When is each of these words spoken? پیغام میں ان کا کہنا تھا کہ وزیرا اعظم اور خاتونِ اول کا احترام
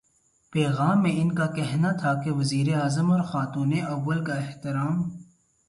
پیغام 0.53 1.01
میں 1.03 1.11
ان 1.15 1.31
کا 1.31 1.45
کہنا 1.47 1.91
تھا 1.91 2.13
کہ 2.23 2.31
وزیرا 2.31 2.79
اعظم 2.79 3.11
اور 3.11 3.21
خاتونِ 3.23 3.81
اول 3.81 4.23
کا 4.25 4.33
احترام 4.33 5.01